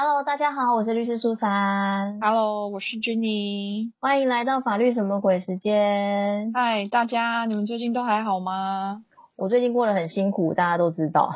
[0.00, 2.20] Hello，大家好，我是律师苏珊。
[2.20, 3.90] Hello，我是 Jenny。
[3.98, 6.52] 欢迎来到法律什么鬼时间。
[6.54, 9.02] 嗨，大家，你们最近都还好吗？
[9.34, 11.34] 我最近过得很辛苦，大家都知道。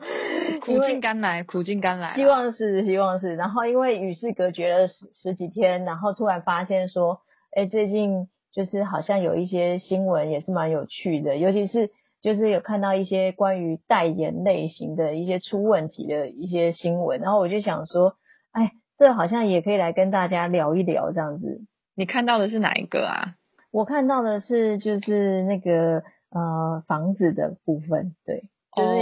[0.64, 2.14] 苦尽甘来，苦尽甘来。
[2.14, 3.36] 希望是，希望是。
[3.36, 7.20] 然后因为与世隔绝了十十几天，然后突然发现说，
[7.54, 11.90] 哎，最近就是好像有一些新闻也是蛮有趣的，尤其是
[12.20, 18.14] 就是有看到一些关于代言类型的一些出问题的一些新闻，然后我就想说，
[18.52, 21.62] 哎，这好像也可以来跟大家聊一聊这样子。
[21.94, 23.34] 你看到的是哪一个啊？
[23.70, 28.44] 我看到的是就是那个呃房子的部分，对，
[28.74, 28.98] 就是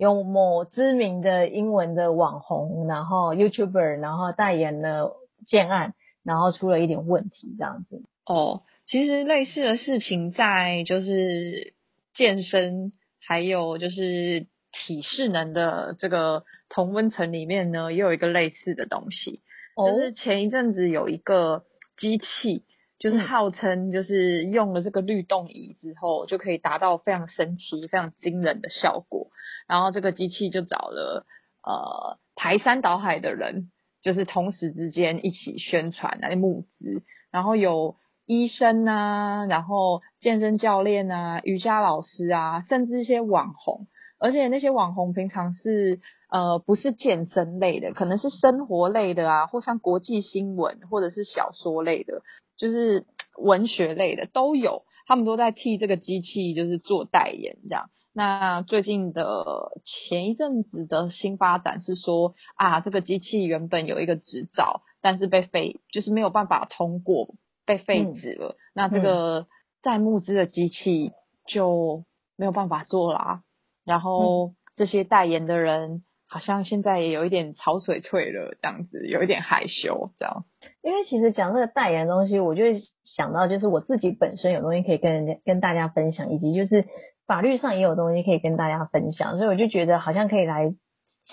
[0.00, 8.02] 有某知名的英文的网红，然后 YouTuber，然后代言了建案，然后出了一点问题这样子。
[8.26, 11.74] 哦，其实类似的事情在就是
[12.18, 12.90] 健身，
[13.20, 19.40] 还有就是体适能的这个同温层里面呢，也有一个类似的东西。
[19.76, 21.62] 哦就是前一阵子有一个
[21.96, 22.64] 机器，
[22.98, 29.30] 就是嗯号称就是用了这个律动仪之后，就可以达到非常神奇、非常惊人的效果。
[29.68, 31.24] 然后这个机器就找了
[31.62, 33.70] 呃排山倒海的人，
[34.02, 37.94] 就是同时之间一起宣传来募资，然后有
[38.28, 43.86] 医生啊，然后健身教练啊，瑜伽老师啊，甚至一些网红。
[44.20, 52.20] 而且那些网红平常是呃不是健身类的，可能是生活类的啊，或像国际新闻或者是小说类的，
[52.58, 53.06] 就是
[53.38, 57.88] 文学类的都有，他们都在替这个机器就是做代言这样。
[58.12, 67.34] 那最近的前一阵子的新发展是说啊，这个机器原本有一个执照，但是被废，就是没有办法通过，
[67.68, 68.56] 被废止了。
[68.74, 69.46] 那这个
[69.82, 71.12] 在募资的机器
[71.46, 72.04] 就
[72.36, 73.42] 没有办法做啦、
[73.84, 80.44] 然后这些代言的人好像现在也有一点潮水退了，这样子有一点害羞，这样。
[80.82, 82.64] 因为其实讲这个代言的东西，我就
[83.04, 86.86] 想到就是我自己本身有东西可以跟人家跟大家分享，以及就是
[87.26, 90.74] 法律上也有东西可以跟大家分享，所以我就觉得好像可以来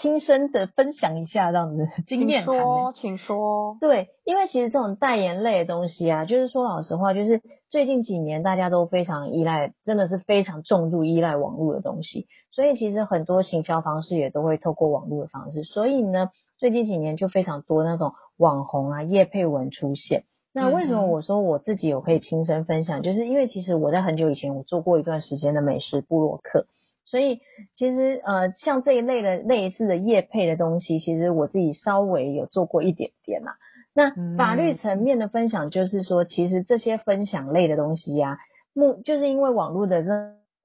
[0.02, 2.62] 亲身的分享一下这样子经验谈、欸。
[2.62, 3.78] 说，请说。
[3.80, 20.26] 对，因为其实这种代言类的东西啊，就是说老实话，就是最近几年大家都非常依赖，真的是非常重度依赖网络的东西，所以其实很多行销方式也都会透过网络的方式，所以呢，最近几年就非常多那种网红啊、叶佩文出现。
[20.54, 23.02] 那为什么我说我自己有可以亲身分享？
[23.02, 26.66] 就是因为其实我在很久以前我做过一段时间的美食部落客，
[27.06, 27.40] 所以
[27.74, 33.58] 其实呃像这一类的类似的业配的东西，其实我自己稍微有做过一点点啦。
[33.94, 38.38] 那法律嗯层面的分享，就是说，其实这些分享类的东西呀、
[38.74, 40.10] 目就是因为网络的这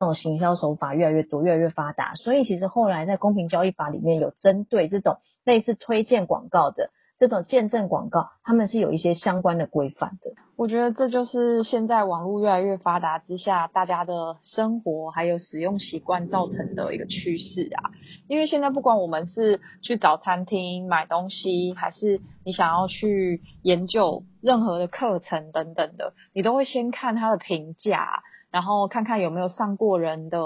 [0.00, 6.90] 种行销手法越来越多、越来越发达，所以其实后来在公平交易法里面有针对这种类似推荐广告的
[7.20, 10.32] 这种见证广告，他们是有一些相关的规范的。
[10.56, 17.90] 我觉得这就是现在网络越来越发达之下，大家的生活还有使用习惯造成的一个趋势啊。
[18.26, 30.40] 因为现在不管我们是去找餐厅买东西，还是你想要去研究任何的课程等等的，你都会先看它的评价，然后看看有没有上过人的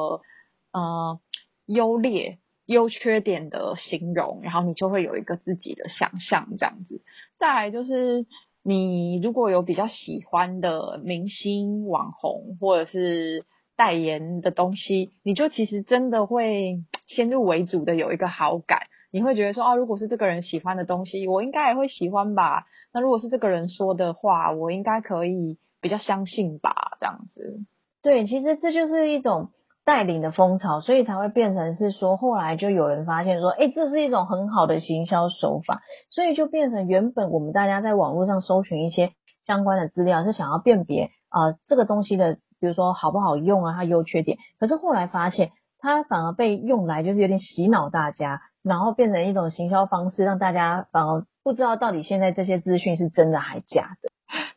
[0.72, 1.20] 呃
[1.66, 2.38] 优劣。
[2.66, 7.02] 优缺点的形容，然后你就会有一个自己的想象，这样子。
[7.38, 8.26] 再来就是
[8.62, 13.44] 你如果有比较喜欢的明星、网红或者是
[13.76, 22.66] 代言的东西，你就其实真的会先入为主的有一个好感，你会觉得说，啊，如果是这个人喜欢的东西，我应该也会喜欢吧？
[22.92, 26.96] 那如果是这个人说的话，我应该可以比较相信吧？
[26.98, 27.60] 这样子。
[28.00, 29.50] 对，其实这就是一种
[29.84, 39.12] 带领的风潮，所以才会变成是说，后来就有人发现说，哎，这是一种很好的行销手法，所以就变成原本我们大家在网络上搜寻一些
[39.44, 44.38] 相关的资料，是想要辨别啊、呃这个东西的，比如说好不好用啊，它优缺点。
[44.58, 54.08] 可是后来发现，它反而被用来就是有点洗脑大家，然后变成一种行销方式，让大家反而不知道到底现在这些资讯是真的还假的。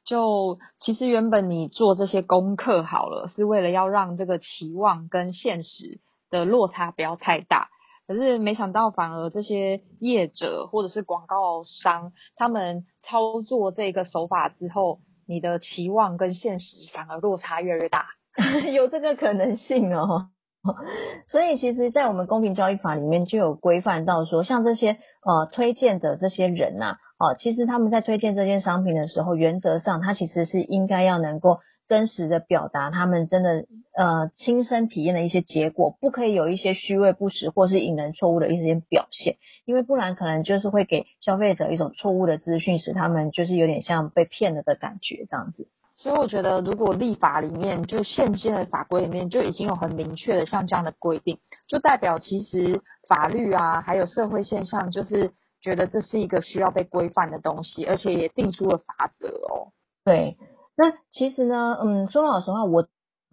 [0.05, 5.99] 就其实原本你做这些功课好了，是为了要让这个期望跟现实
[6.29, 7.67] 的落差不要太大。
[8.07, 18.05] 可是没想到，反而这些业者或者是广告商，他们操作这个手法之后，你的期望跟现实反而落差越来越大。
[18.73, 20.29] 有这个可能性哦。
[21.27, 33.65] 所以其实，在我们公平交易法里面就有规范到说，像这些呃推荐的这些人呐、哦、其实他们在推荐这件商品的时候，原则上他其实是应该要能够真实的表达他们真的
[33.95, 45.69] 呃亲身体验的一些结果，不可以有一些虚伪不实或是引人错误的一些表现，因为不然可能就是会给消费者一种错误的资讯，使他们就是有点像被骗了的感觉这样子。
[45.97, 59.73] 所以我觉得，如果立法里面就现行的法规里面就已经有很明确的像这样的规定，就代表其实法律啊，还有社会现象，就是觉得这是一个需要被规范的东西，而且也定出了法则哦。
[60.05, 60.37] 对，
[60.77, 62.87] 那其实呢，嗯，说老实话，我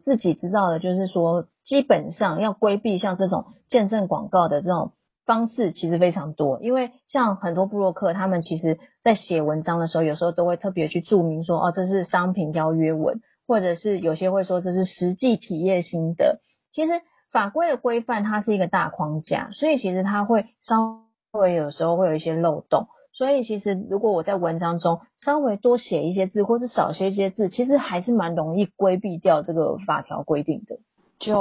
[0.05, 4.93] 自己知道的就是说，基本上要规避像这种见证广告的这种。
[5.25, 16.41] 方式其实非常多，因为像很多布洛克，他们其实在写文章的时候，有时候都会特别去注明说，哦，这是商品邀约文，或者是有些会说这是实际体验心得。
[16.73, 16.93] 其实
[17.33, 21.01] 法规的规范它是一个大框架，所以其实它会稍
[21.33, 22.89] 微有时候会有一些漏洞。
[23.13, 30.77] 所以其实如果我在文章中稍微多写一些字，或是少写一些字，其实还是蛮容易规避掉这个法条规定的。
[31.21, 31.39] 就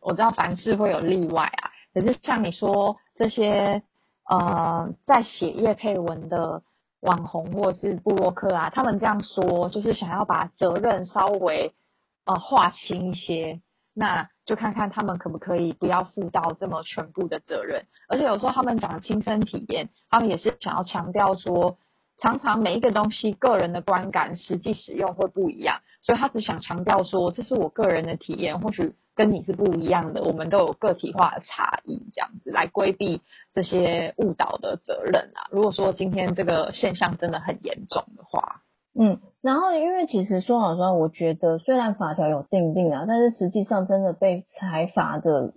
[0.00, 1.73] 我知道凡事会有例外啊。
[1.94, 3.82] 可是像你说这些
[4.28, 6.62] 呃，在写叶配文的
[7.00, 11.72] 网红或是布洛克啊，他们这样说，就是想要把责任稍微
[12.24, 13.60] 呃划清一些，
[13.94, 17.84] 那就看看他们可不可以不要负到这么全部的责任。
[18.08, 21.76] 而且有时候他们讲亲身体验，他们也是想要强调说，
[22.18, 28.94] 常常每一个东西个人的观感，实际使用会不一样，所以他只想强调说，这是我个人的体验，或许。
[29.14, 33.22] 跟你是不一样的，我们都有个体化的差异，这样子来规避
[33.52, 35.48] 这些误导的责任啊。
[35.50, 38.62] 如果说今天这个现象真的很严重的话，
[38.98, 45.54] 嗯，然后因为其实说老实话，我觉得虽然法条有定定啊，但是实际上真的被裁罚的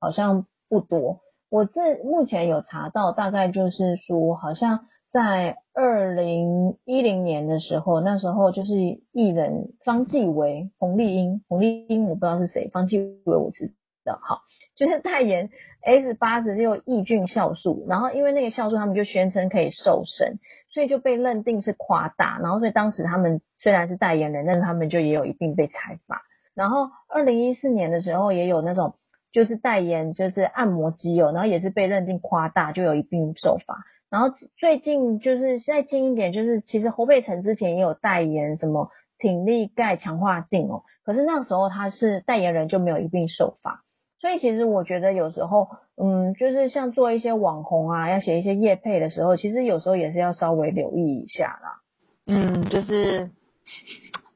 [0.00, 1.20] 好像不多。
[1.48, 4.86] 我这目前有查到，大概就是说好像。
[5.12, 8.74] 在二零一零年的时候，那时候就是
[9.12, 13.72] 艺人方季韦、洪丽英，洪丽英我不知道是谁，方季韦我知
[14.04, 14.42] 道，好，
[14.76, 15.50] 就是代言
[15.82, 26.22] S 八十六抑菌酵素，然后因为那个酵素他们就宣称可以瘦身，所以就被认定是夸大，然后所以当时他们虽然是代言人，但是他们就也有一并被裁罚。
[26.54, 28.94] 然后二零一四年的时候也有那种
[29.32, 33.84] 就是代言就是按摩机油，然后也是被认定夸大，就有一并受罚。
[34.10, 34.28] 然后
[34.58, 43.84] 最近就是再近一点，就是其实侯佩岑之前也有代言什么挺力钙强化锭哦，可是那时候他是代言人就没有一并受罚，
[44.20, 51.80] 所以其实我觉得有时候，嗯，就是像做一些网红啊，要写一些业配的时候，其实有时候也是要稍微留意一下啦。
[52.26, 53.30] 嗯，就是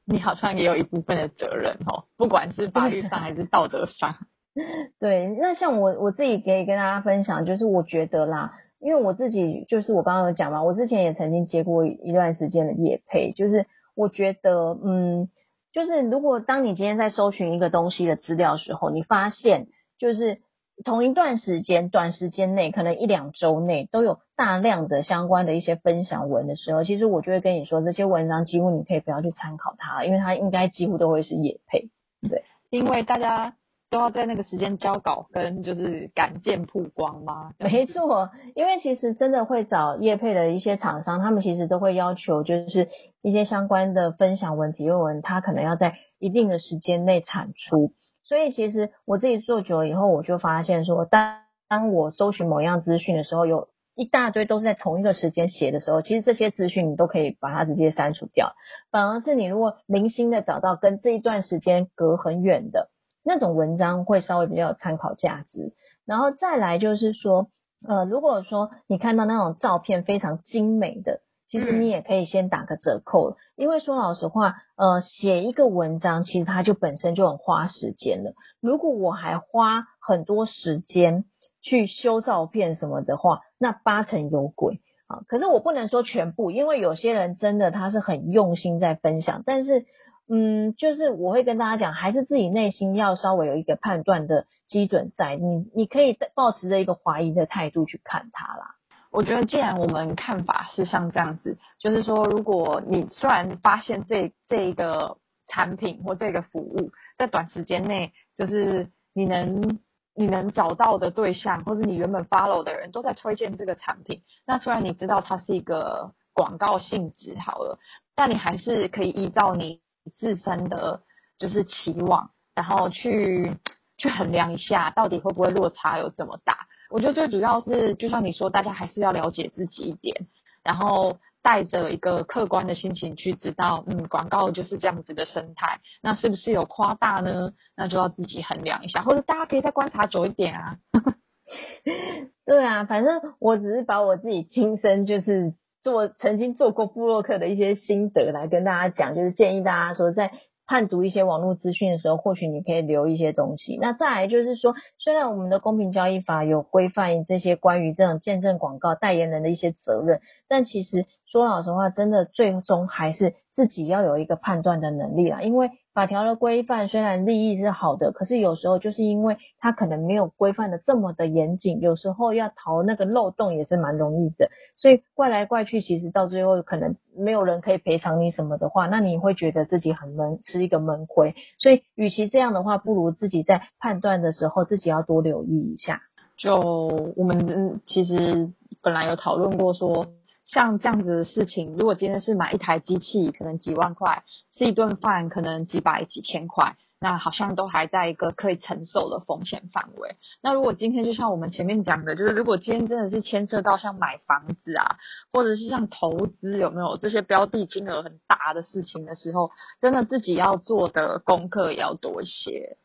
[0.07, 4.15] 你好像也有一部分的责任哦，不管是法律上还是道德上。
[5.01, 8.53] 对，那像我我自己可以跟大家分享，就是我觉得啦。
[8.85, 13.65] 因为我自己就是我刚刚有讲嘛，我之前也曾经接过一段时间的业配，就是
[13.97, 15.31] 我觉得，嗯，
[15.73, 20.43] 就是如果当你今天在搜寻一个东西的资料的时候，你发现就是
[20.85, 31.89] 同一段时间、短时间内，可能一两周内都有大量的相关的一些分享文的时候，其实我就会跟你说，这些文章几乎你可以不要去参考它，因为它应该几乎都会是业配，
[32.29, 33.55] 对，因为大家。
[33.95, 37.53] 都要在那个时间交稿跟就是赶件曝光吗？
[37.61, 42.89] 没错，因为其实真的会找业配的一些厂商，他们其实都会要求就是
[43.23, 47.93] 一些相关的分享文、体论文，他可能要在一定的时间内产出。
[48.25, 58.55] 所以其实我自己做久了以后，我就发现说，当当我搜寻某样资讯的时候，有一大堆都是在同一个时间写的时候，其实这些资讯你都可以把它直接删除掉。
[58.91, 62.91] 反而是你如果零星的找到跟这一段时间隔很远的。
[63.25, 65.73] 那种文章会稍微比较有参考价值，
[66.05, 67.49] 然后再来就是说，
[67.87, 78.35] 呃，如果说你看到那种照片非常精美的，其实你也可以先打个折扣，因为说老实话，呃，写一个文章其实它就本身就很花时间了。
[78.61, 81.25] 如果我还花很多时间
[81.63, 85.23] 去修照片什么的话，那八成有鬼啊。
[85.29, 89.87] 可是我不能说全部，因为有些人真的他是很用心在分享，但是。
[90.27, 98.75] 嗯，就是我会跟大家讲，还是自己内心要稍微有一个判断的基准在，你你可以保持着一个怀疑的态度去看它啦。
[99.11, 109.79] 我觉得既然我们看法是像这样子，就是说，如果你虽然发现这这一个产品或这个服务在短时间内，就是你能
[110.15, 117.79] 你能找到的对象，或者你原本 follow 的人都在推荐这个产品，那虽然你知道它是一个广告性质好了，
[118.17, 119.84] 但你还是可以依照你。
[120.17, 121.01] 自身的
[121.39, 123.57] 就是期望，然后去
[123.99, 126.67] 去衡量一下，到底会不会落差有这么大？
[126.91, 130.27] 我觉得最主要是，就像你说，大家还是要了解自己一点，
[130.63, 137.53] 然后带着一个客观的心情去知道，嗯，广告就是这样子的生态，那是不是有夸大呢？
[137.77, 140.77] 那就要自己衡量一下，或者大家可以再观察久一点啊。
[142.47, 150.33] 对啊，反正我只是把我自己亲身就是做曾经做过布洛克的一些心得来跟大家讲，就是建议大家说在
[150.67, 153.77] 判读一些网络资讯的时候，或许你可以留一些东西。
[153.79, 165.71] 那再来就是说，虽然我们的公平交易法有规范这些关于这种见证广告代言人的一些责任，但其实说老实话，真的最终还是自己要有一个判断的能力啦，因为。
[165.95, 174.51] 法条的规范虽然利益是好的，可是有时候就是因为它可能没有规范的这么的严谨，有时候要逃那个漏洞也是蛮容易的。
[174.75, 181.37] 所以怪来怪去，其实到最后可能没有人可以赔偿你什么的话，那你会觉得自己很闷，是一个闷亏。
[181.61, 186.01] 所以与其这样的话，不如自己在判断的时候自己要多留意一下。
[186.37, 188.51] 就我们其实
[188.83, 190.09] 本来有讨论过说。
[190.47, 194.23] 像这样子的事情，如果今天是买一台机器，可能几万块；
[194.57, 200.17] 吃一顿饭，可能几百几千块，那好像都还在一个可以承受的风险范围。
[200.43, 204.97] 那如果今天就像我们前面讲的，就是如果今天真的是牵涉到像买房子啊，
[205.33, 212.77] 或者是像投资有没有这些标的金额很大的事情的时候，真的自己要做的功课也要多一些。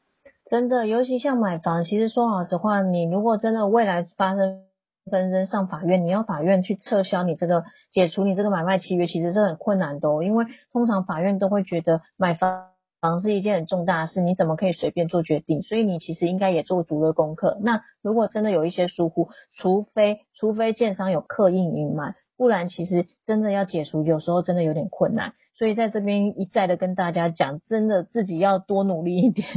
[0.46, 4.69] 真的，尤其像买房，其实说老实话，你如果真的未来发生。
[5.10, 10.24] 纷争上法院，你要法院去撤销你这个解除你这个买卖契约，其实是很困难的哦。
[10.24, 12.68] 因为通常法院都会觉得买房
[13.01, 15.62] 房是一件很重大的事，你怎么可以随便做决定？
[15.63, 17.58] 所以你其实应该也做足了功课。
[17.62, 25.34] 那如果真的有一些疏忽，除非除非建商有刻意隐瞒，不然其实真的要解除，有时候真的有点困难。
[25.58, 29.48] 所以在这边一再的跟大家讲，真的自己要多努力一点。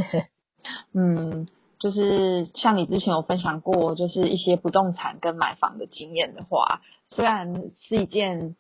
[0.95, 1.47] 嗯。
[1.83, 8.55] 就是像你之前有分享过，就是一些不动产跟买房的经验的话，虽然是一件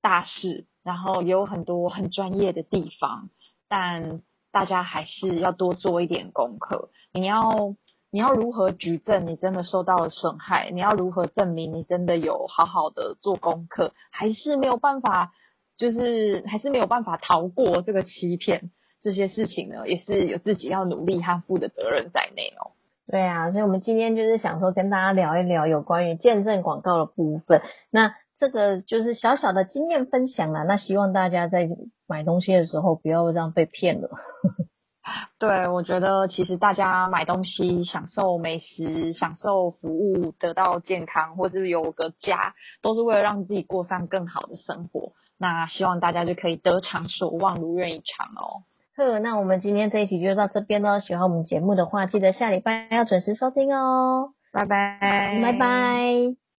[0.00, 3.30] 大事，然后也有很多很专业的地方，
[3.68, 6.90] 但大家还是要多做一点功课。
[7.12, 7.74] 你要
[8.12, 10.70] 你要如何举证你真的受到了损害？
[10.70, 13.92] 你要如何证明你真的有好好的做功课？
[14.12, 15.32] 还是没有办法，
[15.76, 18.70] 就是还是没有办法逃过这个欺骗？
[19.00, 22.72] 这些事情呢，也是有自己要努力和负的责任在内哦。
[23.06, 27.62] 对啊，所以我们今天就是想说跟大家聊一聊有关于见证广告的部分。
[27.90, 30.62] 那这个就是小小的经验分享啦。
[30.64, 31.68] 那希望大家在
[32.06, 34.10] 买东西的时候不要这样被骗了。
[35.38, 45.12] 对，我觉得其实大家买东西、享受美食、享受服务、得到健康，或是有个家，都是为了让自己过上更好的生活。
[45.38, 48.64] 那希望大家就可以得偿所望，如愿以偿哦。
[48.98, 50.98] 呵，那我们今天这一集就到这边喽。
[50.98, 54.32] 喜欢我们节目的话，记得下礼拜要准时收听哦。
[54.52, 56.47] 拜拜，拜拜。